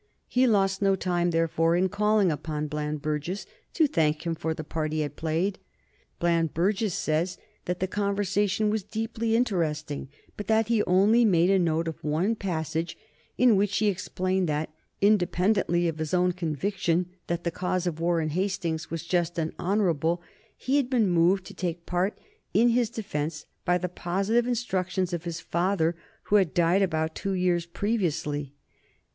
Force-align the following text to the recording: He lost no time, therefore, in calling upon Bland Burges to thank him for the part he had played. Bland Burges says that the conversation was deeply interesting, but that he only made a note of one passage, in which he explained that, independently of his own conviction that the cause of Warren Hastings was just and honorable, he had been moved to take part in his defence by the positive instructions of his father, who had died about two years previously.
He 0.27 0.47
lost 0.47 0.81
no 0.81 0.95
time, 0.95 1.29
therefore, 1.29 1.75
in 1.75 1.87
calling 1.87 2.31
upon 2.31 2.65
Bland 2.65 3.03
Burges 3.03 3.45
to 3.75 3.85
thank 3.85 4.25
him 4.25 4.33
for 4.33 4.55
the 4.55 4.63
part 4.63 4.91
he 4.93 5.01
had 5.01 5.15
played. 5.15 5.59
Bland 6.17 6.55
Burges 6.55 6.95
says 6.95 7.37
that 7.65 7.79
the 7.79 7.85
conversation 7.85 8.71
was 8.71 8.81
deeply 8.81 9.35
interesting, 9.35 10.09
but 10.35 10.47
that 10.47 10.69
he 10.69 10.81
only 10.85 11.23
made 11.23 11.51
a 11.51 11.59
note 11.59 11.87
of 11.87 12.03
one 12.03 12.35
passage, 12.35 12.97
in 13.37 13.55
which 13.55 13.77
he 13.77 13.89
explained 13.89 14.49
that, 14.49 14.73
independently 15.01 15.87
of 15.87 15.99
his 15.99 16.15
own 16.15 16.31
conviction 16.31 17.05
that 17.27 17.43
the 17.43 17.51
cause 17.51 17.85
of 17.85 17.99
Warren 17.99 18.29
Hastings 18.29 18.89
was 18.89 19.05
just 19.05 19.37
and 19.37 19.53
honorable, 19.59 20.23
he 20.57 20.77
had 20.77 20.89
been 20.89 21.11
moved 21.11 21.45
to 21.45 21.53
take 21.53 21.85
part 21.85 22.17
in 22.55 22.69
his 22.69 22.89
defence 22.89 23.45
by 23.65 23.77
the 23.77 23.87
positive 23.87 24.47
instructions 24.47 25.13
of 25.13 25.25
his 25.25 25.39
father, 25.39 25.95
who 26.23 26.37
had 26.37 26.55
died 26.55 26.81
about 26.81 27.13
two 27.13 27.33
years 27.33 27.67
previously. 27.67 28.55